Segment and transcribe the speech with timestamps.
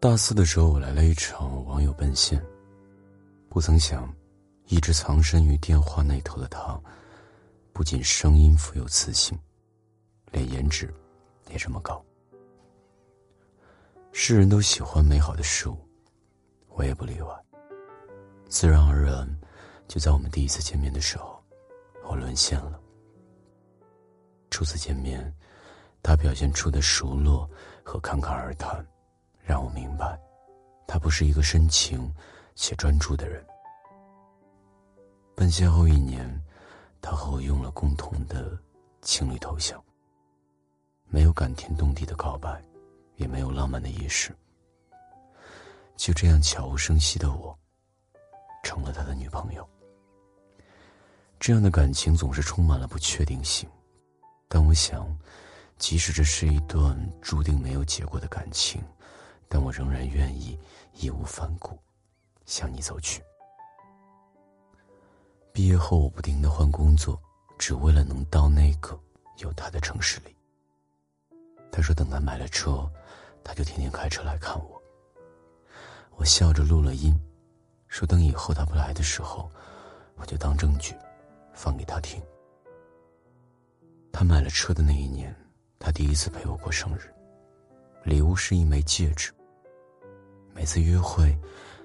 [0.00, 2.40] 大四的时候，我来了一场网友奔现。
[3.48, 4.08] 不曾想，
[4.66, 6.80] 一直藏身于电话那头的他，
[7.72, 9.36] 不仅声音富有磁性，
[10.30, 10.94] 连颜值
[11.50, 12.00] 也这么高。
[14.12, 15.76] 世人都喜欢美好的事物，
[16.68, 17.34] 我也不例外。
[18.48, 19.28] 自然而然，
[19.88, 21.42] 就在我们第一次见面的时候，
[22.04, 22.78] 我沦陷了。
[24.48, 25.34] 初次见面，
[26.04, 27.50] 他表现出的熟络
[27.82, 28.86] 和侃侃而谈。
[29.48, 30.20] 让我明白，
[30.86, 32.14] 他不是一个深情
[32.54, 33.42] 且专注的人。
[35.34, 36.28] 奔现后一年，
[37.00, 38.58] 他和我用了共同的
[39.00, 39.82] 情侣头像。
[41.06, 42.62] 没有感天动地的告白，
[43.16, 44.36] 也没有浪漫的仪式。
[45.96, 47.58] 就这样悄无声息的我，
[48.62, 49.66] 成了他的女朋友。
[51.40, 53.66] 这样的感情总是充满了不确定性，
[54.46, 55.08] 但我想，
[55.78, 58.82] 即使这是一段注定没有结果的感情。
[59.48, 60.58] 但我仍然愿意
[60.94, 61.78] 义无反顾
[62.44, 63.22] 向你走去。
[65.52, 67.20] 毕业后，我不停的换工作，
[67.58, 68.98] 只为了能到那个
[69.38, 70.36] 有他的城市里。
[71.72, 72.88] 他说，等他买了车，
[73.42, 74.80] 他就天天开车来看我。
[76.16, 77.18] 我笑着录了音，
[77.88, 79.50] 说等以后他不来的时候，
[80.16, 80.94] 我就当证据，
[81.52, 82.22] 放给他听。
[84.12, 85.34] 他买了车的那一年，
[85.78, 87.12] 他第一次陪我过生日，
[88.04, 89.32] 礼物是一枚戒指。
[90.58, 91.38] 每次约会，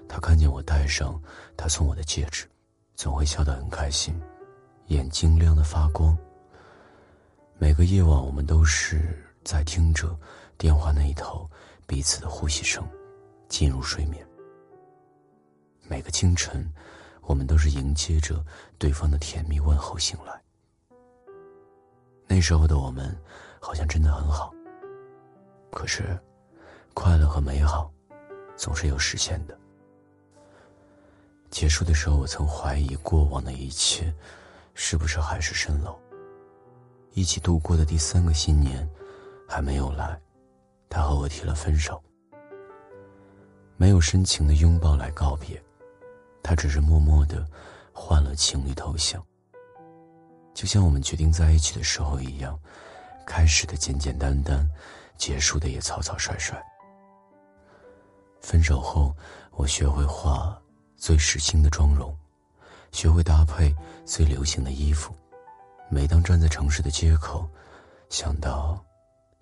[0.08, 1.22] 他看见我戴上
[1.56, 2.44] 他送我的戒指，
[2.96, 4.20] 总会笑得很开心，
[4.88, 6.18] 眼睛亮得发光。
[7.56, 10.18] 每个夜晚，我们都是在听着
[10.58, 11.48] 电话那一头
[11.86, 12.84] 彼此的呼吸声，
[13.48, 14.26] 进入睡眠。
[15.84, 16.68] 每个清晨，
[17.20, 18.44] 我们都是迎接着
[18.76, 20.42] 对方的甜蜜问候醒来。
[22.26, 23.16] 那时候的我们，
[23.60, 24.52] 好像真的很好。
[25.70, 26.18] 可是，
[26.92, 27.93] 快乐和美好。
[28.56, 29.58] 总是有实现的。
[31.50, 34.12] 结束的时候，我曾怀疑过往的一切，
[34.74, 35.96] 是不是海市蜃楼？
[37.12, 38.88] 一起度过的第三个新年，
[39.48, 40.20] 还没有来，
[40.88, 42.02] 他和我提了分手。
[43.76, 45.62] 没有深情的拥抱来告别，
[46.42, 47.46] 他只是默默的
[47.92, 49.24] 换了情侣头像。
[50.52, 52.58] 就像我们决定在一起的时候一样，
[53.24, 54.68] 开始的简简单单，
[55.16, 56.60] 结束的也草草率率。
[58.44, 59.10] 分手后，
[59.52, 60.60] 我学会画
[60.96, 62.14] 最时兴的妆容，
[62.92, 63.74] 学会搭配
[64.04, 65.14] 最流行的衣服。
[65.88, 67.48] 每当站在城市的街口，
[68.10, 68.78] 想到，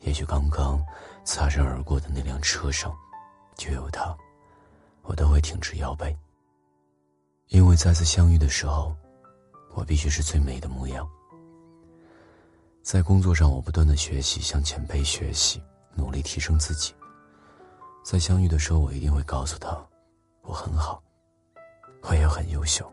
[0.02, 0.80] 也许刚刚
[1.24, 2.94] 擦身而过的那辆车上，
[3.56, 4.16] 就有他，
[5.02, 6.16] 我都会挺直腰背。
[7.48, 8.94] 因为再次相遇的时候，
[9.74, 11.04] 我必须是最美的模样。
[12.84, 15.60] 在工作上，我不断的学习，向前辈学习，
[15.96, 16.94] 努力提升自己。
[18.02, 19.74] 在相遇的时候，我一定会告诉他，
[20.42, 21.02] 我很好，
[22.02, 22.92] 我也很优秀。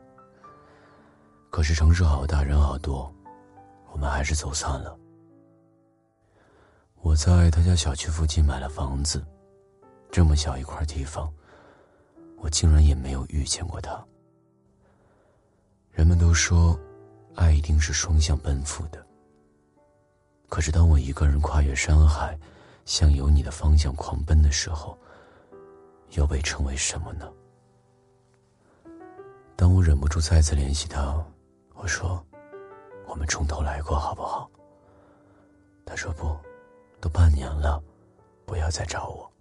[1.50, 3.12] 可是城市好大，人好多，
[3.92, 4.96] 我们还是走散了。
[7.02, 9.26] 我在他家小区附近买了房子，
[10.12, 11.34] 这么小一块地方，
[12.38, 14.02] 我竟然也没有遇见过他。
[15.92, 16.80] 人们都说，
[17.36, 19.04] 爱一定是双向奔赴的。
[20.48, 22.38] 可是当我一个人跨越山海。
[22.90, 24.98] 向有你的方向狂奔的时候，
[26.14, 27.32] 又被称为什么呢？
[29.56, 31.24] 当我忍不住再次联系他，
[31.76, 32.20] 我说
[33.06, 34.50] ：“我们从头来过好不好？”
[35.86, 36.36] 他说：“不，
[37.00, 37.80] 都半年了，
[38.44, 39.32] 不要再找我。”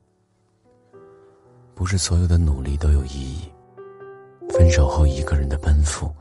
[1.74, 3.50] 不是所有的努力都有意义，
[4.50, 6.14] 分手后一个人的奔赴，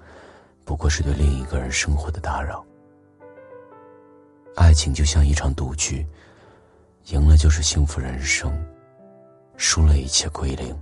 [0.64, 2.66] 不过是对另一个人生活的打扰。
[4.56, 6.08] 爱情就像一场赌局。
[7.12, 8.51] 赢了就是幸福人生，
[9.56, 10.77] 输了一切归零。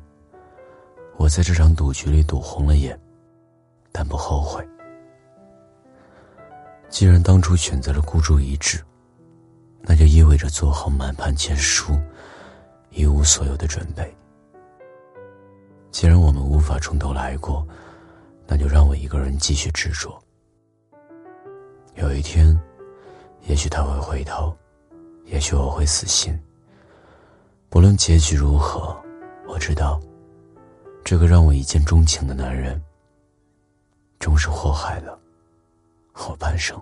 [1.18, 3.00] 我在这场赌局里赌红了眼，
[3.92, 4.68] 但不后悔。
[6.89, 8.83] 既然当初选择了孤注一掷，
[9.81, 11.94] 那就意味着做好满盘皆输、
[12.89, 14.12] 一无所有的准备。
[15.92, 17.66] 既然我们无法从头来过，
[18.48, 20.19] 那就让我一个人继续执着。
[21.94, 22.60] 有一天，
[23.44, 24.56] 也许他会回头，
[25.25, 26.38] 也许我会死心。
[27.69, 28.95] 不论结局如何，
[29.48, 30.00] 我知道，
[31.04, 32.81] 这个让我一见钟情的男人，
[34.19, 35.19] 终是祸害了
[36.13, 36.81] 我半生。